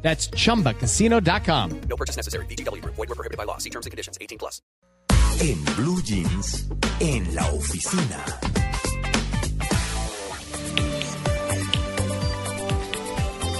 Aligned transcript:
That's 0.00 0.30
chumbacasino.com. 0.30 1.80
No 1.88 1.96
purchase 1.96 2.16
necessary. 2.16 2.46
BGW. 2.46 2.82
Void 2.84 2.96
were 2.96 3.14
prohibited 3.14 3.36
by 3.36 3.44
law. 3.44 3.58
See 3.58 3.70
terms 3.70 3.84
and 3.84 3.90
conditions. 3.90 4.16
18 4.20 4.38
plus. 4.38 4.62
En 5.40 5.64
Blue 5.76 6.02
Jeans, 6.02 6.66
en 7.00 7.34
la 7.34 7.46
oficina. 7.52 8.24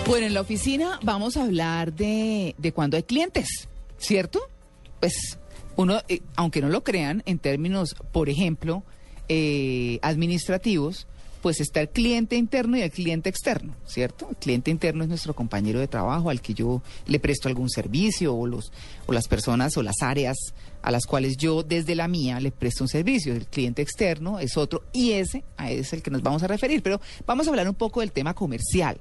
Bueno, 0.09 0.27
en 0.27 0.35
la 0.35 0.41
oficina 0.41 0.99
vamos 1.03 1.37
a 1.37 1.45
hablar 1.45 1.93
de, 1.93 2.55
de 2.57 2.73
cuando 2.73 2.97
hay 2.97 3.03
clientes, 3.03 3.69
¿cierto? 3.99 4.41
Pues 5.01 5.39
uno, 5.77 6.01
eh, 6.09 6.23
aunque 6.35 6.63
no 6.63 6.71
lo 6.71 6.83
crean, 6.83 7.23
en 7.27 7.39
términos, 7.39 7.95
por 8.11 8.31
ejemplo, 8.31 8.85
eh, 9.29 9.99
administrativos, 10.01 11.07
pues 11.49 11.63
está 11.63 11.81
el 11.81 11.89
cliente 11.89 12.37
interno 12.37 12.77
y 12.77 12.83
el 12.83 12.91
cliente 12.91 13.31
externo, 13.31 13.75
¿cierto? 13.87 14.29
El 14.29 14.37
cliente 14.37 14.71
interno 14.71 15.05
es 15.05 15.09
nuestro 15.09 15.35
compañero 15.35 15.81
de 15.81 15.89
trabajo 15.89 16.29
al 16.29 16.43
que 16.43 16.53
yo 16.53 16.83
le 17.07 17.21
presto 17.21 17.49
algún 17.49 17.71
servicio 17.71 18.35
o, 18.35 18.47
los, 18.47 18.71
o 19.07 19.15
las 19.15 19.29
personas 19.29 19.75
o 19.79 19.83
las 19.83 20.03
áreas 20.03 20.37
a 20.83 20.91
las 20.91 21.07
cuales 21.07 21.39
yo 21.39 21.63
desde 21.63 21.95
la 21.95 22.07
mía 22.07 22.39
le 22.39 22.51
presto 22.51 22.85
un 22.85 22.89
servicio. 22.89 23.33
El 23.33 23.47
cliente 23.47 23.81
externo 23.81 24.39
es 24.39 24.59
otro 24.59 24.85
y 24.93 25.13
ese 25.13 25.43
es 25.59 25.95
el 25.95 26.03
que 26.03 26.11
nos 26.11 26.23
vamos 26.23 26.43
a 26.43 26.49
referir. 26.49 26.83
Pero 26.83 27.01
vamos 27.25 27.47
a 27.47 27.51
hablar 27.51 27.67
un 27.67 27.75
poco 27.75 28.01
del 28.01 28.13
tema 28.13 28.35
comercial 28.35 29.01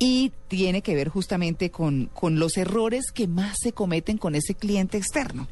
y 0.00 0.32
tiene 0.48 0.82
que 0.82 0.96
ver 0.96 1.10
justamente 1.10 1.70
con, 1.70 2.06
con 2.06 2.40
los 2.40 2.56
errores 2.56 3.12
que 3.12 3.28
más 3.28 3.56
se 3.62 3.70
cometen 3.72 4.18
con 4.18 4.34
ese 4.34 4.54
cliente 4.54 4.98
externo. 4.98 5.46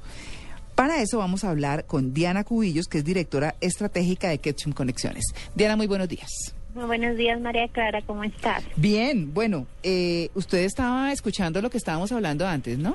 Para 0.77 1.01
eso 1.01 1.17
vamos 1.17 1.43
a 1.43 1.51
hablar 1.51 1.87
con 1.87 2.13
Diana 2.13 2.45
Cubillos, 2.45 2.87
que 2.87 2.99
es 2.99 3.05
directora 3.05 3.55
estratégica 3.63 4.29
de 4.29 4.37
Ketchum 4.37 4.75
Conexiones. 4.75 5.25
Diana, 5.55 5.75
muy 5.75 5.87
buenos 5.87 6.07
días. 6.07 6.55
Muy 6.75 6.85
buenos 6.85 7.17
días, 7.17 7.41
María 7.41 7.67
Clara, 7.69 8.03
¿cómo 8.03 8.23
estás? 8.25 8.63
Bien, 8.77 9.33
bueno, 9.33 9.67
eh, 9.83 10.29
usted 10.35 10.65
estaba 10.65 11.13
escuchando 11.13 11.63
lo 11.63 11.71
que 11.71 11.79
estábamos 11.79 12.13
hablando 12.13 12.47
antes, 12.47 12.79
¿no? 12.79 12.95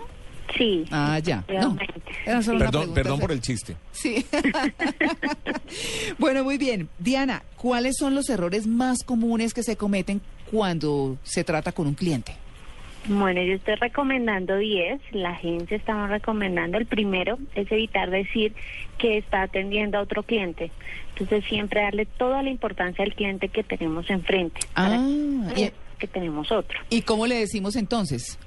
Sí. 0.55 0.85
Ah, 0.91 1.17
ya. 1.23 1.43
No, 1.47 1.75
efectivamente. 1.75 2.11
era 2.23 2.43
solo 2.43 2.57
una 2.57 2.65
Perdón, 2.65 2.93
perdón 2.93 3.19
por 3.19 3.31
el 3.31 3.41
chiste. 3.41 3.75
Sí. 3.91 4.23
bueno, 6.19 6.43
muy 6.43 6.59
bien. 6.59 6.88
Diana, 6.99 7.41
¿cuáles 7.55 7.95
son 7.97 8.13
los 8.13 8.29
errores 8.29 8.67
más 8.67 8.99
comunes 9.03 9.55
que 9.55 9.63
se 9.63 9.75
cometen 9.75 10.21
cuando 10.51 11.17
se 11.23 11.43
trata 11.43 11.71
con 11.71 11.88
un 11.88 11.95
cliente? 11.95 12.35
Bueno, 13.05 13.41
yo 13.41 13.53
estoy 13.53 13.75
recomendando 13.75 14.57
10, 14.57 15.02
la 15.13 15.31
agencia 15.31 15.75
estamos 15.75 16.09
recomendando. 16.09 16.77
El 16.77 16.85
primero 16.85 17.39
es 17.55 17.71
evitar 17.71 18.11
decir 18.11 18.53
que 18.99 19.17
está 19.17 19.41
atendiendo 19.41 19.97
a 19.97 20.02
otro 20.02 20.21
cliente. 20.23 20.71
Entonces, 21.09 21.44
siempre 21.45 21.81
darle 21.81 22.05
toda 22.05 22.44
la 22.44 22.49
importancia 22.52 23.03
al 23.03 23.13
cliente 23.16 23.49
que 23.49 23.63
tenemos 23.63 24.09
enfrente. 24.09 24.59
Ah, 24.75 24.99
que 25.55 25.61
y- 25.61 25.72
que 25.97 26.07
tenemos 26.07 26.52
otro. 26.52 26.79
¿Y 26.89 27.02
cómo 27.02 27.27
le 27.27 27.35
decimos 27.35 27.75
entonces? 27.75 28.39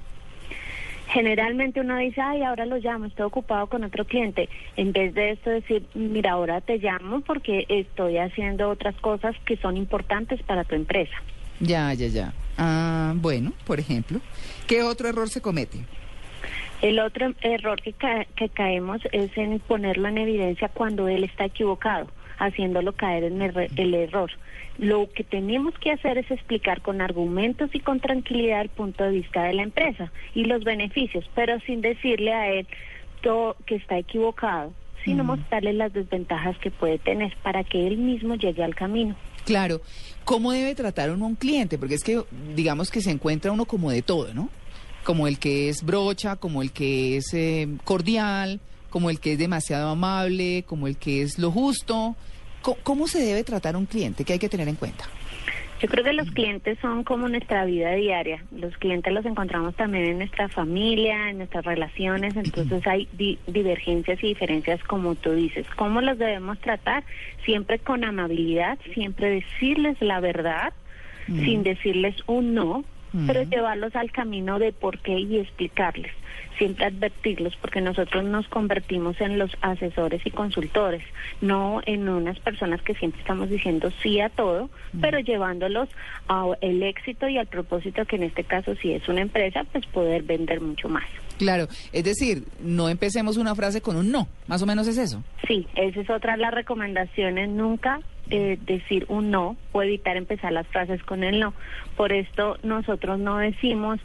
Generalmente 1.07 1.79
uno 1.81 1.97
dice, 1.97 2.19
ay, 2.19 2.41
ahora 2.43 2.65
lo 2.65 2.77
llamo, 2.77 3.05
estoy 3.05 3.25
ocupado 3.25 3.67
con 3.67 3.83
otro 3.83 4.05
cliente. 4.05 4.49
En 4.75 4.91
vez 4.91 5.13
de 5.13 5.31
esto 5.31 5.49
decir, 5.51 5.85
mira, 5.93 6.31
ahora 6.31 6.59
te 6.61 6.77
llamo 6.79 7.21
porque 7.21 7.65
estoy 7.69 8.17
haciendo 8.17 8.69
otras 8.69 8.95
cosas 8.95 9.35
que 9.45 9.55
son 9.57 9.77
importantes 9.77 10.41
para 10.43 10.63
tu 10.63 10.75
empresa. 10.75 11.15
Ya, 11.59 11.93
ya, 11.93 12.07
ya. 12.07 12.33
Ah, 12.57 13.13
bueno, 13.15 13.53
por 13.65 13.79
ejemplo. 13.79 14.19
¿Qué 14.67 14.81
otro 14.83 15.07
error 15.09 15.29
se 15.29 15.41
comete? 15.41 15.79
El 16.81 16.99
otro 16.99 17.33
error 17.41 17.81
que, 17.81 17.93
ca- 17.93 18.25
que 18.35 18.49
caemos 18.49 19.01
es 19.11 19.35
en 19.37 19.59
ponerlo 19.59 20.07
en 20.07 20.17
evidencia 20.17 20.69
cuando 20.69 21.07
él 21.07 21.23
está 21.23 21.45
equivocado, 21.45 22.07
haciéndolo 22.37 22.93
caer 22.93 23.23
en 23.23 23.41
el, 23.41 23.93
error. 23.93 24.29
Lo 24.77 25.09
que 25.11 25.23
tenemos 25.23 25.73
que 25.79 25.91
hacer 25.91 26.17
es 26.17 26.29
explicar 26.29 26.81
con 26.81 27.01
argumentos 27.01 27.69
y 27.73 27.79
con 27.79 28.01
tranquilidad 28.01 28.61
el 28.61 28.69
punto 28.69 29.03
de 29.05 29.11
vista 29.11 29.43
de 29.43 29.53
la 29.53 29.63
empresa 29.63 30.11
y 30.33 30.43
los 30.45 30.63
beneficios, 30.63 31.29
pero 31.33 31.59
sin 31.61 31.79
decirle 31.81 32.33
a 32.33 32.51
él 32.51 32.67
todo 33.21 33.55
que 33.65 33.75
está 33.75 33.97
equivocado, 33.97 34.73
sino 35.05 35.23
mostrarle 35.23 35.71
las 35.73 35.93
desventajas 35.93 36.57
que 36.57 36.71
puede 36.71 36.97
tener 36.99 37.35
para 37.41 37.63
que 37.63 37.87
él 37.87 37.97
mismo 37.97 38.35
llegue 38.35 38.63
al 38.63 38.75
camino. 38.75 39.15
Claro, 39.45 39.81
¿cómo 40.23 40.51
debe 40.51 40.75
tratar 40.75 41.11
uno 41.11 41.25
a 41.25 41.27
un 41.29 41.35
cliente? 41.35 41.77
Porque 41.77 41.95
es 41.95 42.03
que, 42.03 42.23
digamos 42.55 42.89
que 42.91 43.01
se 43.01 43.11
encuentra 43.11 43.51
uno 43.51 43.65
como 43.65 43.91
de 43.91 44.01
todo, 44.01 44.33
¿no? 44.33 44.49
Como 45.03 45.27
el 45.27 45.37
que 45.37 45.69
es 45.69 45.83
brocha, 45.83 46.35
como 46.35 46.61
el 46.63 46.71
que 46.71 47.17
es 47.17 47.33
eh, 47.33 47.67
cordial, 47.83 48.59
como 48.89 49.09
el 49.11 49.19
que 49.19 49.33
es 49.33 49.37
demasiado 49.39 49.89
amable, 49.89 50.63
como 50.67 50.87
el 50.87 50.97
que 50.97 51.21
es 51.21 51.37
lo 51.37 51.51
justo. 51.51 52.15
Co- 52.63 52.77
¿Cómo 52.83 53.07
se 53.07 53.19
debe 53.19 53.43
tratar 53.43 53.75
a 53.75 53.77
un 53.77 53.85
cliente? 53.85 54.23
¿Qué 54.25 54.33
hay 54.33 54.39
que 54.39 54.49
tener 54.49 54.67
en 54.67 54.75
cuenta? 54.75 55.07
Yo 55.81 55.89
creo 55.89 56.03
que 56.05 56.13
los 56.13 56.31
clientes 56.31 56.77
son 56.81 57.03
como 57.03 57.27
nuestra 57.27 57.65
vida 57.65 57.91
diaria. 57.91 58.43
Los 58.51 58.75
clientes 58.77 59.11
los 59.13 59.25
encontramos 59.25 59.75
también 59.75 60.05
en 60.05 60.17
nuestra 60.19 60.47
familia, 60.47 61.29
en 61.29 61.39
nuestras 61.39 61.65
relaciones, 61.65 62.35
entonces 62.37 62.87
hay 62.87 63.09
di- 63.11 63.37
divergencias 63.45 64.23
y 64.23 64.27
diferencias 64.27 64.81
como 64.85 65.15
tú 65.15 65.33
dices. 65.33 65.65
¿Cómo 65.75 65.99
los 65.99 66.17
debemos 66.17 66.59
tratar? 66.59 67.03
Siempre 67.43 67.79
con 67.79 68.03
amabilidad, 68.05 68.79
siempre 68.93 69.29
decirles 69.29 69.97
la 69.99 70.19
verdad, 70.21 70.73
sin 71.27 71.63
decirles 71.63 72.15
un 72.27 72.53
no, 72.53 72.85
pero 73.27 73.43
llevarlos 73.43 73.95
al 73.95 74.11
camino 74.11 74.59
de 74.59 74.71
por 74.73 74.99
qué 74.99 75.19
y 75.19 75.39
explicarles. 75.39 76.11
Siempre 76.57 76.85
advertirlos 76.85 77.55
porque 77.57 77.81
nosotros 77.81 78.23
nos 78.23 78.47
convertimos 78.47 79.19
en 79.19 79.37
los 79.37 79.51
asesores 79.61 80.25
y 80.25 80.31
consultores, 80.31 81.03
no 81.41 81.81
en 81.85 82.07
unas 82.07 82.39
personas 82.39 82.81
que 82.81 82.95
siempre 82.95 83.19
estamos 83.21 83.49
diciendo 83.49 83.91
sí 84.01 84.21
a 84.21 84.29
todo, 84.29 84.69
pero 85.01 85.19
llevándolos 85.19 85.89
al 86.27 86.57
éxito 86.61 87.27
y 87.27 87.37
al 87.37 87.47
propósito 87.47 88.05
que 88.05 88.15
en 88.15 88.23
este 88.23 88.43
caso 88.43 88.75
si 88.75 88.93
es 88.93 89.07
una 89.09 89.21
empresa, 89.21 89.65
pues 89.71 89.85
poder 89.87 90.23
vender 90.23 90.61
mucho 90.61 90.87
más. 90.87 91.05
Claro, 91.37 91.67
es 91.91 92.03
decir, 92.03 92.45
no 92.61 92.87
empecemos 92.87 93.35
una 93.35 93.55
frase 93.55 93.81
con 93.81 93.97
un 93.97 94.09
no, 94.11 94.27
más 94.47 94.61
o 94.61 94.65
menos 94.65 94.87
es 94.87 94.97
eso. 94.97 95.21
Sí, 95.47 95.67
esa 95.75 95.99
es 95.99 96.09
otra 96.09 96.33
de 96.33 96.41
las 96.41 96.53
recomendaciones, 96.53 97.49
nunca 97.49 97.99
eh, 98.29 98.57
decir 98.65 99.05
un 99.09 99.31
no 99.31 99.55
o 99.71 99.81
evitar 99.83 100.17
empezar 100.17 100.51
las 100.51 100.67
frases 100.67 101.01
con 101.03 101.23
el 101.23 101.39
no. 101.39 101.53
Por 101.97 102.11
esto 102.13 102.57
nosotros 102.63 103.19
no 103.19 103.37
decimos 103.37 103.99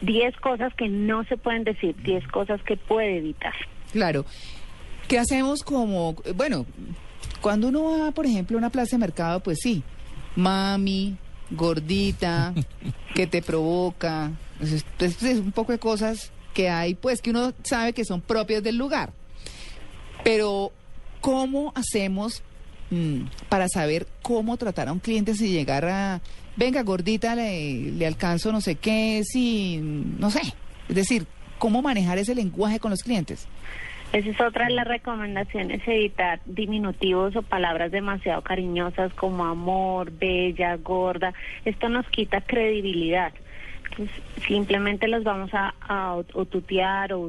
10 0.00 0.36
cosas 0.36 0.72
que 0.74 0.88
no 0.88 1.24
se 1.24 1.36
pueden 1.36 1.64
decir, 1.64 1.94
10 2.02 2.26
cosas 2.28 2.62
que 2.62 2.76
puede 2.76 3.18
evitar. 3.18 3.54
Claro. 3.92 4.24
¿Qué 5.08 5.18
hacemos 5.18 5.62
como, 5.62 6.14
bueno, 6.34 6.66
cuando 7.40 7.68
uno 7.68 8.00
va, 8.00 8.10
por 8.12 8.26
ejemplo, 8.26 8.56
a 8.56 8.58
una 8.58 8.70
plaza 8.70 8.96
de 8.96 9.00
mercado, 9.00 9.40
pues 9.40 9.58
sí, 9.62 9.82
mami, 10.34 11.16
gordita, 11.50 12.52
que 13.14 13.26
te 13.26 13.40
provoca, 13.42 14.32
es, 14.60 14.84
es- 14.98 15.22
es 15.22 15.38
un 15.38 15.52
poco 15.52 15.72
de 15.72 15.78
cosas 15.78 16.32
que 16.54 16.68
hay, 16.70 16.94
pues 16.94 17.22
que 17.22 17.30
uno 17.30 17.52
sabe 17.62 17.92
que 17.92 18.04
son 18.04 18.20
propias 18.20 18.62
del 18.62 18.76
lugar. 18.78 19.12
Pero, 20.24 20.72
¿cómo 21.20 21.72
hacemos 21.76 22.42
para 23.48 23.68
saber 23.68 24.06
cómo 24.22 24.56
tratar 24.56 24.88
a 24.88 24.92
un 24.92 25.00
cliente 25.00 25.34
si 25.34 25.48
llegara, 25.50 26.20
venga, 26.56 26.82
gordita, 26.82 27.34
le, 27.34 28.06
alcanzo 28.06 28.52
no 28.52 28.60
sé 28.60 28.76
qué, 28.76 29.22
si, 29.24 29.78
no 29.78 30.30
sé? 30.30 30.40
Es 30.88 30.94
decir, 30.94 31.26
¿cómo 31.58 31.82
manejar 31.82 32.18
ese 32.18 32.34
lenguaje 32.34 32.78
con 32.78 32.90
los 32.90 33.02
clientes? 33.02 33.48
Esa 34.12 34.30
es 34.30 34.40
otra 34.40 34.66
de 34.66 34.72
las 34.74 34.86
recomendaciones, 34.86 35.82
evitar 35.86 36.40
diminutivos 36.46 37.34
o 37.34 37.42
palabras 37.42 37.90
demasiado 37.90 38.40
cariñosas 38.42 39.12
como 39.14 39.44
amor, 39.44 40.12
bella, 40.12 40.76
gorda. 40.76 41.34
Esto 41.64 41.88
nos 41.88 42.06
quita 42.08 42.40
credibilidad. 42.40 43.32
Entonces, 43.90 44.14
simplemente 44.46 45.08
los 45.08 45.24
vamos 45.24 45.50
a, 45.54 45.74
a 45.80 46.14
o- 46.14 46.44
tutear 46.44 47.12
o 47.14 47.20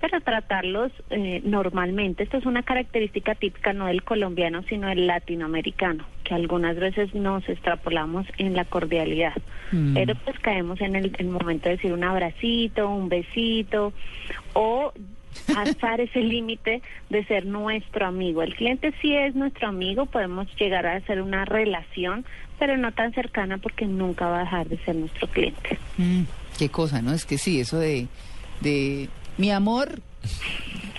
pero 0.00 0.20
tratarlos 0.20 0.92
eh, 1.10 1.40
normalmente. 1.44 2.22
Esto 2.22 2.36
es 2.36 2.46
una 2.46 2.62
característica 2.62 3.34
típica 3.34 3.72
no 3.72 3.86
del 3.86 4.02
colombiano, 4.04 4.62
sino 4.68 4.88
del 4.88 5.06
latinoamericano, 5.06 6.04
que 6.24 6.34
algunas 6.34 6.76
veces 6.76 7.14
nos 7.14 7.48
extrapolamos 7.48 8.26
en 8.38 8.54
la 8.54 8.64
cordialidad. 8.64 9.34
Mm. 9.72 9.94
Pero 9.94 10.14
pues 10.14 10.38
caemos 10.38 10.80
en 10.80 10.96
el, 10.96 11.12
el 11.18 11.28
momento 11.28 11.68
de 11.68 11.76
decir 11.76 11.92
un 11.92 12.04
abracito, 12.04 12.88
un 12.88 13.08
besito 13.08 13.92
o 14.52 14.92
alzar 15.56 16.00
ese 16.00 16.20
límite 16.20 16.82
de 17.10 17.24
ser 17.24 17.46
nuestro 17.46 18.06
amigo. 18.06 18.42
El 18.42 18.54
cliente 18.54 18.92
sí 19.00 19.14
es 19.14 19.34
nuestro 19.34 19.68
amigo, 19.68 20.06
podemos 20.06 20.46
llegar 20.56 20.86
a 20.86 20.96
hacer 20.96 21.20
una 21.22 21.44
relación, 21.44 22.24
pero 22.58 22.76
no 22.76 22.92
tan 22.92 23.12
cercana 23.12 23.58
porque 23.58 23.86
nunca 23.86 24.28
va 24.28 24.38
a 24.38 24.44
dejar 24.44 24.68
de 24.68 24.78
ser 24.78 24.96
nuestro 24.96 25.26
cliente. 25.28 25.78
Mm, 25.96 26.22
qué 26.58 26.68
cosa, 26.68 27.02
¿no? 27.02 27.12
Es 27.12 27.24
que 27.24 27.38
sí, 27.38 27.60
eso 27.60 27.78
de, 27.78 28.06
de 28.60 29.08
mi 29.38 29.50
amor, 29.50 30.02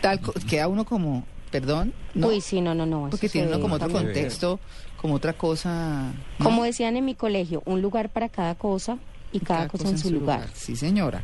Tal, 0.02 0.20
queda 0.50 0.68
uno 0.68 0.86
como, 0.86 1.26
perdón, 1.52 1.94
¿no? 2.14 2.28
Uy, 2.28 2.42
sí, 2.42 2.62
no, 2.62 2.74
no, 2.74 2.86
no. 2.86 3.10
porque 3.10 3.30
tiene 3.30 3.48
uno 3.48 3.60
como 3.60 3.76
otro 3.76 3.92
contexto, 3.92 4.60
como 4.98 5.16
otra 5.16 5.34
cosa. 5.34 6.14
¿no? 6.38 6.46
Como 6.46 6.64
decían 6.64 6.96
en 6.98 7.06
mi 7.06 7.16
colegio, 7.16 7.62
un 7.66 7.82
lugar 7.82 8.10
para 8.10 8.30
cada 8.30 8.56
cosa 8.56 8.98
y 9.32 9.40
cada, 9.40 9.68
cosa, 9.68 9.90
en 9.90 9.98
su 9.98 10.10
lugar. 10.12 10.50
Sí, 10.54 10.76
señora. 10.76 11.22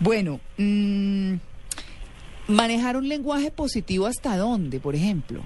Bueno, 0.00 0.40
mm, 0.58 1.34
manejar 2.48 2.96
un 2.96 3.08
lenguaje 3.08 3.50
positivo 3.50 4.06
hasta 4.06 4.36
dónde, 4.36 4.80
por 4.80 4.94
ejemplo. 4.94 5.42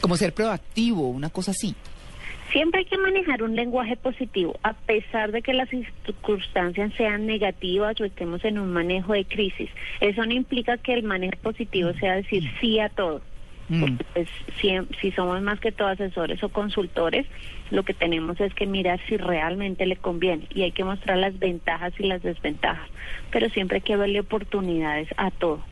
Como 0.00 0.16
ser 0.16 0.34
proactivo, 0.34 1.08
una 1.08 1.30
cosa 1.30 1.52
así. 1.52 1.74
Siempre 2.50 2.80
hay 2.80 2.84
que 2.86 2.98
manejar 2.98 3.42
un 3.42 3.54
lenguaje 3.54 3.96
positivo, 3.96 4.58
a 4.62 4.72
pesar 4.72 5.32
de 5.32 5.42
que 5.42 5.52
las 5.52 5.68
circunstancias 5.68 6.92
sean 6.96 7.26
negativas 7.26 8.00
o 8.00 8.04
estemos 8.04 8.44
en 8.44 8.58
un 8.58 8.72
manejo 8.72 9.12
de 9.12 9.24
crisis. 9.24 9.70
Eso 10.00 10.24
no 10.24 10.32
implica 10.32 10.78
que 10.78 10.94
el 10.94 11.02
manejo 11.02 11.36
positivo 11.42 11.92
sea 11.94 12.14
decir 12.14 12.44
sí 12.60 12.80
a 12.80 12.88
todo. 12.88 13.20
Mm. 13.68 13.80
Porque, 13.80 14.04
pues, 14.14 14.28
si, 14.60 14.70
si 15.00 15.10
somos 15.12 15.42
más 15.42 15.60
que 15.60 15.72
todo 15.72 15.88
asesores 15.88 16.42
o 16.42 16.48
consultores, 16.48 17.26
lo 17.70 17.82
que 17.82 17.92
tenemos 17.92 18.40
es 18.40 18.54
que 18.54 18.66
mirar 18.66 18.98
si 19.08 19.18
realmente 19.18 19.84
le 19.84 19.96
conviene 19.96 20.46
y 20.54 20.62
hay 20.62 20.72
que 20.72 20.84
mostrar 20.84 21.18
las 21.18 21.38
ventajas 21.38 21.92
y 21.98 22.04
las 22.04 22.22
desventajas, 22.22 22.88
pero 23.30 23.50
siempre 23.50 23.76
hay 23.76 23.82
que 23.82 23.96
verle 23.96 24.20
oportunidades 24.20 25.08
a 25.16 25.30
todo. 25.30 25.62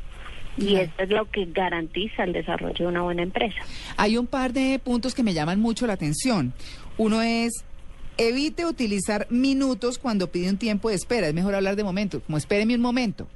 Y 0.56 0.76
esto 0.76 1.02
es 1.02 1.10
lo 1.10 1.30
que 1.30 1.46
garantiza 1.46 2.24
el 2.24 2.32
desarrollo 2.32 2.74
de 2.76 2.86
una 2.86 3.02
buena 3.02 3.22
empresa. 3.22 3.58
Hay 3.96 4.16
un 4.16 4.26
par 4.26 4.52
de 4.52 4.78
puntos 4.82 5.14
que 5.14 5.22
me 5.22 5.34
llaman 5.34 5.60
mucho 5.60 5.86
la 5.86 5.92
atención. 5.92 6.54
Uno 6.96 7.20
es, 7.22 7.64
evite 8.16 8.64
utilizar 8.64 9.26
minutos 9.30 9.98
cuando 9.98 10.30
pide 10.30 10.48
un 10.48 10.56
tiempo 10.56 10.88
de 10.88 10.94
espera. 10.94 11.28
Es 11.28 11.34
mejor 11.34 11.54
hablar 11.54 11.76
de 11.76 11.84
momentos, 11.84 12.22
como 12.24 12.38
espéreme 12.38 12.74
un 12.74 12.80
momento. 12.80 13.28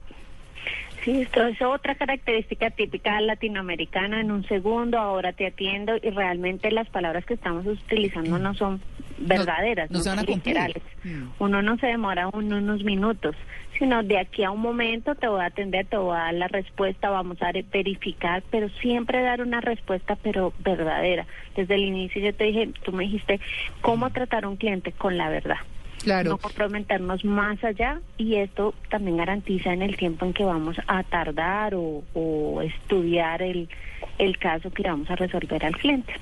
Sí, 1.04 1.22
esto 1.22 1.46
es 1.46 1.60
otra 1.62 1.94
característica 1.94 2.70
típica 2.70 3.20
latinoamericana. 3.20 4.20
En 4.20 4.30
un 4.30 4.46
segundo, 4.46 4.98
ahora 4.98 5.32
te 5.32 5.46
atiendo 5.46 5.96
y 5.96 6.10
realmente 6.10 6.70
las 6.70 6.88
palabras 6.90 7.24
que 7.24 7.34
estamos 7.34 7.66
utilizando 7.66 8.38
no 8.38 8.54
son 8.54 8.82
verdaderas, 9.20 9.90
no 9.90 9.98
no, 9.98 10.02
se 10.02 10.08
van 10.10 10.18
son 10.18 10.28
a 10.28 10.34
literales. 10.36 10.82
Mm. 11.04 11.24
Uno 11.38 11.62
no 11.62 11.76
se 11.78 11.86
demora 11.86 12.28
un- 12.28 12.52
unos 12.52 12.82
minutos, 12.84 13.36
sino 13.78 14.02
de 14.02 14.18
aquí 14.18 14.44
a 14.44 14.50
un 14.50 14.60
momento 14.60 15.14
te 15.14 15.28
voy 15.28 15.40
a 15.42 15.46
atender, 15.46 15.86
te 15.86 15.96
voy 15.96 16.16
a 16.16 16.20
dar 16.20 16.34
la 16.34 16.48
respuesta, 16.48 17.08
vamos 17.10 17.40
a 17.42 17.50
verificar, 17.72 18.42
pero 18.50 18.68
siempre 18.80 19.22
dar 19.22 19.40
una 19.40 19.60
respuesta, 19.60 20.16
pero 20.22 20.52
verdadera. 20.58 21.26
Desde 21.56 21.74
el 21.76 21.82
inicio 21.84 22.20
yo 22.22 22.34
te 22.34 22.44
dije, 22.44 22.70
tú 22.84 22.92
me 22.92 23.04
dijiste, 23.04 23.40
¿cómo 23.80 24.10
tratar 24.10 24.44
a 24.44 24.48
un 24.48 24.56
cliente 24.56 24.92
con 24.92 25.16
la 25.16 25.28
verdad? 25.28 25.56
Claro. 26.02 26.30
no 26.30 26.38
comprometernos 26.38 27.26
más 27.26 27.62
allá 27.62 28.00
y 28.16 28.36
esto 28.36 28.72
también 28.88 29.18
garantiza 29.18 29.74
en 29.74 29.82
el 29.82 29.98
tiempo 29.98 30.24
en 30.24 30.32
que 30.32 30.44
vamos 30.44 30.78
a 30.86 31.02
tardar 31.02 31.74
o, 31.74 32.02
o 32.14 32.62
estudiar 32.62 33.42
el, 33.42 33.68
el 34.16 34.38
caso 34.38 34.70
que 34.70 34.82
vamos 34.84 35.10
a 35.10 35.16
resolver 35.16 35.62
al 35.62 35.76
cliente. 35.76 36.14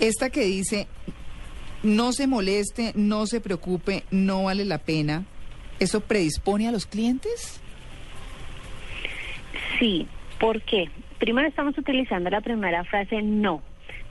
Esta 0.00 0.30
que 0.30 0.40
dice, 0.40 0.86
no 1.86 2.12
se 2.12 2.26
moleste, 2.26 2.92
no 2.94 3.26
se 3.26 3.40
preocupe, 3.40 4.04
no 4.10 4.44
vale 4.44 4.64
la 4.64 4.78
pena, 4.78 5.24
¿eso 5.78 6.00
predispone 6.00 6.68
a 6.68 6.72
los 6.72 6.84
clientes? 6.84 7.60
Sí, 9.78 10.06
¿por 10.38 10.60
qué? 10.62 10.90
Primero 11.18 11.48
estamos 11.48 11.78
utilizando 11.78 12.28
la 12.28 12.40
primera 12.40 12.84
frase 12.84 13.22
no. 13.22 13.62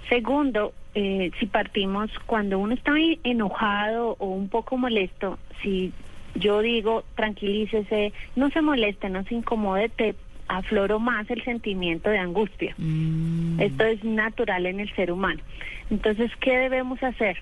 Segundo, 0.09 0.73
eh, 0.93 1.31
si 1.39 1.47
partimos 1.47 2.09
cuando 2.25 2.59
uno 2.59 2.73
está 2.73 2.93
enojado 3.23 4.15
o 4.19 4.27
un 4.27 4.49
poco 4.49 4.77
molesto, 4.77 5.37
si 5.61 5.91
yo 6.35 6.61
digo 6.61 7.03
tranquilícese, 7.15 8.13
no 8.35 8.49
se 8.51 8.61
moleste, 8.61 9.09
no 9.09 9.23
se 9.25 9.35
incomode, 9.35 9.89
te 9.89 10.15
afloro 10.47 10.99
más 10.99 11.29
el 11.29 11.43
sentimiento 11.43 12.09
de 12.09 12.17
angustia. 12.19 12.73
Mm, 12.77 13.59
Esto 13.59 13.83
es 13.85 14.03
natural 14.03 14.65
en 14.65 14.79
el 14.79 14.93
ser 14.95 15.11
humano. 15.11 15.41
Entonces, 15.89 16.31
¿qué 16.39 16.57
debemos 16.57 17.01
hacer? 17.03 17.37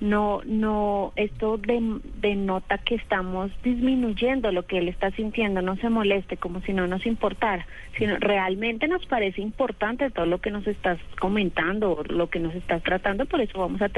No, 0.00 0.42
no, 0.44 1.12
esto 1.16 1.56
de- 1.58 1.98
denota 2.20 2.78
que 2.78 2.94
estamos 2.94 3.50
disminuyendo 3.64 4.52
lo 4.52 4.64
que 4.64 4.78
él 4.78 4.86
está 4.88 5.10
sintiendo, 5.10 5.60
no 5.60 5.74
se 5.76 5.88
moleste 5.88 6.36
como 6.36 6.60
si 6.60 6.72
no 6.72 6.86
nos 6.86 7.04
importara, 7.04 7.66
sino 7.98 8.16
realmente 8.18 8.86
nos 8.86 9.04
parece 9.06 9.40
importante 9.40 10.08
todo 10.10 10.24
lo 10.26 10.38
que 10.40 10.52
nos 10.52 10.64
estás 10.68 11.00
comentando, 11.18 11.94
o 11.94 12.04
lo 12.04 12.28
que 12.30 12.38
nos 12.38 12.54
estás 12.54 12.80
tratando, 12.84 13.26
por 13.26 13.40
eso 13.40 13.58
vamos 13.58 13.82
a 13.82 13.90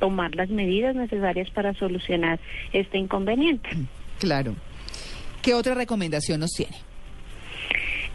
tomar 0.00 0.34
las 0.34 0.48
medidas 0.48 0.96
necesarias 0.96 1.48
para 1.50 1.72
solucionar 1.74 2.40
este 2.72 2.98
inconveniente. 2.98 3.68
claro. 4.18 4.56
¿Qué 5.40 5.54
otra 5.54 5.74
recomendación 5.74 6.40
nos 6.40 6.50
tiene? 6.52 6.74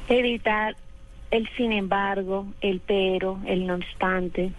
Evitar 0.10 0.76
el 1.32 1.48
sin 1.56 1.72
embargo, 1.72 2.48
el 2.62 2.80
pero, 2.80 3.40
el 3.46 3.68
no 3.68 3.76
obstante, 3.76 4.52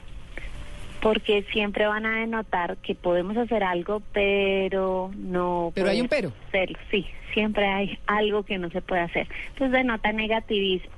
porque 1.00 1.42
siempre 1.52 1.86
van 1.86 2.06
a 2.06 2.20
denotar 2.20 2.76
que 2.78 2.94
podemos 2.94 3.36
hacer 3.36 3.64
algo, 3.64 4.02
pero 4.12 5.10
no. 5.16 5.72
Pero 5.74 5.88
hay 5.88 6.00
un 6.00 6.08
pero. 6.08 6.32
Hacerlo. 6.48 6.78
Sí, 6.90 7.06
siempre 7.32 7.66
hay 7.66 7.98
algo 8.06 8.44
que 8.44 8.58
no 8.58 8.70
se 8.70 8.82
puede 8.82 9.02
hacer. 9.02 9.26
Entonces 9.48 9.72
denota 9.72 10.12
negativismo. 10.12 10.92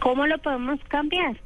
¿Cómo 0.00 0.26
lo 0.26 0.38
podemos 0.38 0.78
cambiar? 0.88 1.36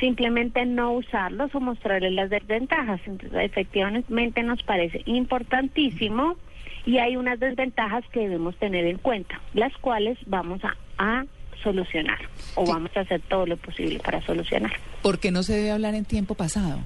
Simplemente 0.00 0.64
no 0.66 0.92
usarlos 0.92 1.54
o 1.54 1.60
mostrarles 1.60 2.12
las 2.12 2.30
desventajas. 2.30 3.00
Entonces, 3.06 3.38
efectivamente 3.42 4.42
nos 4.42 4.62
parece 4.62 5.02
importantísimo 5.06 6.36
y 6.84 6.98
hay 6.98 7.16
unas 7.16 7.40
desventajas 7.40 8.04
que 8.12 8.20
debemos 8.20 8.56
tener 8.56 8.86
en 8.86 8.98
cuenta, 8.98 9.40
las 9.54 9.76
cuales 9.78 10.18
vamos 10.26 10.60
a, 10.64 10.76
a 10.98 11.24
solucionar 11.62 12.18
o 12.54 12.64
Sí. 12.66 12.72
vamos 12.72 12.90
a 12.96 13.00
hacer 13.00 13.20
todo 13.28 13.46
lo 13.46 13.56
posible 13.56 13.98
para 14.00 14.24
solucionar. 14.24 14.72
¿Por 15.02 15.18
qué 15.18 15.30
no 15.30 15.42
se 15.42 15.54
debe 15.54 15.70
hablar 15.70 15.94
en 15.94 16.04
tiempo 16.04 16.34
pasado? 16.34 16.78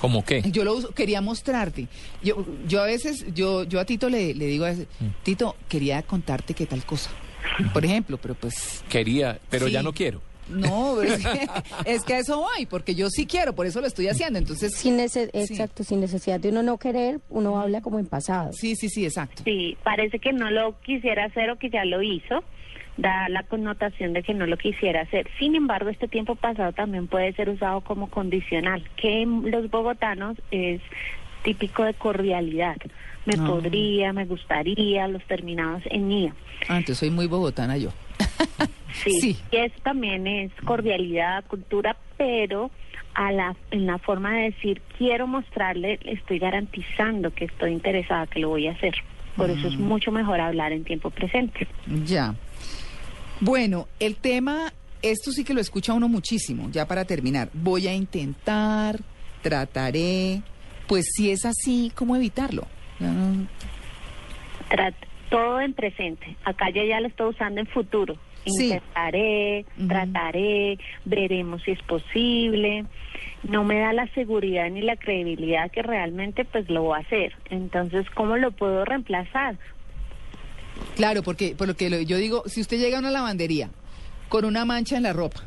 ¿Cómo 0.00 0.24
qué? 0.24 0.42
Yo 0.50 0.64
lo 0.64 0.74
uso, 0.74 0.90
quería 0.92 1.20
mostrarte. 1.22 1.88
Yo, 2.22 2.44
yo 2.68 2.82
a 2.82 2.86
veces, 2.86 3.24
yo, 3.34 3.64
yo 3.64 3.80
a 3.80 3.84
Tito 3.86 4.10
le, 4.10 4.34
le 4.34 4.46
digo 4.46 4.64
a 4.66 4.68
veces, 4.68 4.86
Mm. 5.00 5.06
Tito, 5.22 5.56
quería 5.68 6.02
contarte 6.02 6.52
qué 6.54 6.66
tal 6.66 6.84
cosa. 6.84 7.10
Por 7.72 7.84
ejemplo, 7.84 8.18
pero 8.18 8.34
pues 8.34 8.82
Quería, 8.88 9.38
pero 9.50 9.66
Sí. 9.66 9.72
ya 9.72 9.82
no 9.82 9.92
quiero. 9.92 10.20
No, 10.48 11.00
es 11.02 11.24
que, 11.26 11.48
es 11.86 12.04
que 12.04 12.14
a 12.14 12.18
eso 12.18 12.38
voy, 12.38 12.66
porque 12.66 12.94
yo 12.94 13.08
sí 13.10 13.26
quiero, 13.26 13.54
por 13.54 13.66
eso 13.66 13.80
lo 13.80 13.86
estoy 13.86 14.08
haciendo. 14.08 14.38
Entonces, 14.38 14.74
Sin 14.74 14.98
Sí. 15.08 15.20
Exacto, 15.32 15.84
sin 15.84 16.00
necesidad 16.00 16.40
de 16.40 16.50
uno 16.50 16.62
no 16.62 16.78
querer, 16.78 17.20
uno 17.30 17.60
habla 17.60 17.80
como 17.80 17.98
en 17.98 18.06
pasado. 18.06 18.50
sí, 18.52 18.74
sí, 18.76 18.88
sí, 18.88 19.04
exacto. 19.04 19.42
Sí, 19.44 19.76
parece 19.82 20.18
que 20.18 20.32
no 20.32 20.50
lo 20.50 20.80
quisiera 20.80 21.24
hacer 21.26 21.50
o 21.50 21.56
que 21.58 21.70
ya 21.70 21.84
lo 21.84 22.02
hizo, 22.02 22.42
da 22.96 23.28
la 23.28 23.42
connotación 23.42 24.12
de 24.12 24.22
que 24.22 24.34
no 24.34 24.46
lo 24.46 24.56
quisiera 24.56 25.02
hacer. 25.02 25.28
Sin 25.38 25.54
embargo, 25.56 25.90
este 25.90 26.06
tiempo 26.08 26.36
pasado 26.36 26.72
también 26.72 27.06
puede 27.08 27.32
ser 27.34 27.48
usado 27.50 27.80
como 27.80 28.08
condicional, 28.08 28.88
que 28.96 29.22
en 29.22 29.50
los 29.50 29.68
bogotanos 29.70 30.36
es 30.50 30.80
típico 31.42 31.82
de 31.84 31.94
cordialidad. 31.94 32.76
Me 33.26 33.34
Ah. 33.38 33.46
podría, 33.46 34.12
me 34.12 34.26
gustaría, 34.26 35.08
los 35.08 35.24
terminados 35.24 35.82
en 35.86 36.12
ía. 36.12 36.34
Ah, 36.68 36.76
entonces 36.78 36.98
soy 36.98 37.10
muy 37.10 37.26
bogotana 37.26 37.76
yo. 37.78 37.90
Sí, 39.02 39.20
Sí. 39.20 39.36
y 39.50 39.56
eso 39.56 39.74
también 39.82 40.26
es 40.26 40.52
cordialidad, 40.64 41.44
cultura, 41.46 41.96
pero 42.16 42.70
a 43.14 43.32
la, 43.32 43.56
en 43.70 43.86
la 43.86 43.98
forma 43.98 44.32
de 44.36 44.42
decir, 44.50 44.80
quiero 44.98 45.26
mostrarle, 45.26 45.98
le 46.02 46.12
estoy 46.12 46.38
garantizando 46.38 47.32
que 47.34 47.44
estoy 47.46 47.72
interesada, 47.72 48.26
que 48.26 48.38
lo 48.40 48.48
voy 48.50 48.66
a 48.68 48.72
hacer. 48.72 48.94
Por 49.36 49.50
eso 49.50 49.68
Mm. 49.68 49.72
es 49.72 49.78
mucho 49.78 50.12
mejor 50.12 50.40
hablar 50.40 50.72
en 50.72 50.84
tiempo 50.84 51.10
presente. 51.10 51.66
Ya. 52.04 52.34
Bueno, 53.40 53.88
el 53.98 54.16
tema, 54.16 54.72
esto 55.02 55.32
sí 55.32 55.42
que 55.44 55.54
lo 55.54 55.60
escucha 55.60 55.92
uno 55.92 56.08
muchísimo, 56.08 56.70
ya 56.70 56.86
para 56.86 57.04
terminar. 57.04 57.50
Voy 57.52 57.88
a 57.88 57.94
intentar, 57.94 59.00
trataré. 59.42 60.40
Pues 60.86 61.06
si 61.16 61.30
es 61.30 61.44
así, 61.44 61.90
¿cómo 61.94 62.14
evitarlo? 62.14 62.66
Trat- 64.70 64.94
todo 65.30 65.60
en 65.60 65.72
presente. 65.74 66.36
Acá 66.44 66.70
yo 66.70 66.82
ya 66.84 67.00
lo 67.00 67.08
estoy 67.08 67.30
usando 67.30 67.60
en 67.60 67.66
futuro. 67.66 68.16
Sí. 68.46 68.64
Intentaré, 68.66 69.64
trataré, 69.88 70.78
veremos 71.04 71.62
si 71.62 71.70
es 71.72 71.82
posible. 71.82 72.84
No 73.42 73.64
me 73.64 73.78
da 73.78 73.92
la 73.92 74.06
seguridad 74.14 74.68
ni 74.70 74.80
la 74.82 74.96
credibilidad 74.96 75.70
que 75.70 75.82
realmente 75.82 76.44
pues 76.44 76.68
lo 76.70 76.82
voy 76.82 76.98
a 76.98 77.00
hacer. 77.02 77.34
Entonces, 77.50 78.06
¿cómo 78.14 78.36
lo 78.36 78.52
puedo 78.52 78.84
reemplazar? 78.84 79.56
Claro, 80.96 81.22
porque 81.22 81.54
por 81.56 81.68
lo 81.68 81.74
que 81.76 81.90
lo- 81.90 82.00
yo 82.00 82.16
digo, 82.16 82.42
si 82.46 82.60
usted 82.60 82.78
llega 82.78 82.96
a 82.96 83.00
una 83.00 83.10
lavandería 83.10 83.70
con 84.28 84.44
una 84.44 84.64
mancha 84.64 84.96
en 84.96 85.02
la 85.04 85.12
ropa 85.12 85.42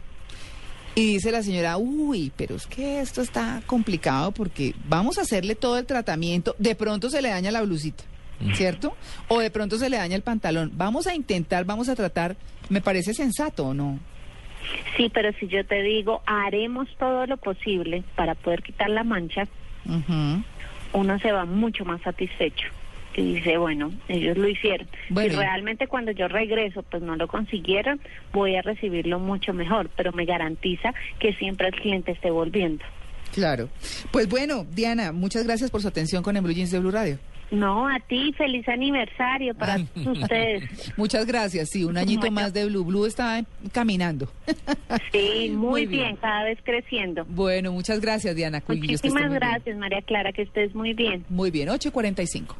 y 0.96 1.14
dice 1.14 1.32
la 1.32 1.44
señora, 1.44 1.78
uy, 1.78 2.32
pero 2.36 2.56
es 2.56 2.66
que 2.68 3.00
esto 3.02 3.22
está 3.22 3.62
complicado 3.66 4.32
porque 4.32 4.74
vamos 4.88 5.18
a 5.18 5.22
hacerle 5.22 5.56
todo 5.56 5.78
el 5.78 5.86
tratamiento, 5.86 6.56
de 6.60 6.76
pronto 6.76 7.10
se 7.10 7.22
le 7.22 7.30
daña 7.30 7.52
la 7.52 7.62
blusita, 7.62 8.04
¿cierto? 8.54 8.96
O 9.28 9.40
de 9.40 9.52
pronto 9.52 9.78
se 9.78 9.90
le 9.90 9.98
daña 9.98 10.16
el 10.16 10.22
pantalón. 10.24 10.72
Vamos 10.76 11.08
a 11.08 11.14
intentar, 11.16 11.66
vamos 11.66 11.90
a 11.90 11.96
tratar, 11.96 12.36
me 12.70 12.82
parece 12.82 13.14
sensato 13.14 13.68
o 13.68 13.74
no. 13.74 14.00
Sí, 14.98 15.10
pero 15.14 15.32
si 15.40 15.48
yo 15.48 15.66
te 15.66 15.82
digo, 15.82 16.22
haremos 16.26 16.88
todo 16.98 17.26
lo 17.26 17.38
posible 17.38 18.04
para 18.16 18.36
poder 18.36 18.64
quitar 18.64 18.90
la 18.90 19.04
mancha, 19.04 19.48
uno 20.94 21.20
se 21.20 21.32
va 21.32 21.46
mucho 21.46 21.86
más 21.86 22.02
satisfecho. 22.02 22.68
y 23.16 23.34
dice, 23.34 23.58
bueno, 23.58 23.92
ellos 24.10 24.38
lo 24.38 24.48
hicieron. 24.48 24.88
Bueno, 25.10 25.30
y- 25.30 25.32
si 25.32 25.38
realmente 25.38 25.88
cuando 25.88 26.12
yo 26.12 26.28
regreso, 26.28 26.84
pues 26.84 27.02
no 27.02 27.16
lo 27.16 27.28
consiguieron, 27.28 28.00
voy 28.32 28.56
a 28.56 28.62
recibirlo 28.62 29.18
mucho 29.18 29.54
mejor, 29.54 29.90
pero 29.98 30.12
me 30.12 30.26
garantiza 30.26 30.94
que 31.18 31.34
siempre 31.34 31.70
el 31.70 31.74
cliente 31.74 32.12
esté 32.12 32.30
volviendo. 32.30 32.86
Claro. 33.34 33.70
Pues 34.12 34.30
bueno, 34.30 34.66
Diana, 34.72 35.12
muchas 35.14 35.46
gracias 35.46 35.72
por 35.72 35.82
su 35.82 35.88
atención 35.88 36.22
con 36.22 36.36
el 36.38 36.44
Blue 36.44 36.54
Jeans 36.54 36.70
de 36.70 36.78
Blue 36.80 36.92
Radio. 36.92 37.18
No, 37.50 37.88
a 37.88 38.00
ti, 38.00 38.34
feliz 38.38 38.68
aniversario 38.68 39.56
para 39.56 39.78
todos 39.86 40.18
ustedes. 40.22 40.94
Muchas 40.98 41.26
gracias. 41.26 41.70
Sí, 41.70 41.84
un 41.86 41.98
añito 41.98 42.22
Bueno. 42.22 42.36
más 42.36 42.54
de 42.54 42.66
Blue. 42.66 42.84
Blue 42.84 43.06
está 43.06 43.44
caminando. 43.72 44.30
Sí, 45.12 45.50
muy, 45.50 45.56
Muy 45.58 45.86
bien. 45.86 46.04
bien. 46.04 46.16
cada 46.18 46.44
vez 46.46 46.58
creciendo. 46.64 47.26
Bueno, 47.28 47.72
muchas 47.72 48.00
gracias, 48.02 48.36
Diana. 48.36 48.62
Muchísimas 48.68 49.14
muy 49.14 49.22
bien. 49.30 49.34
gracias, 49.34 49.78
María 49.78 50.02
Clara, 50.02 50.32
que 50.32 50.44
estés 50.44 50.74
muy 50.76 50.94
bien. 50.94 51.26
Muy 51.30 51.52
bien, 51.52 51.70
8.45. 51.70 52.56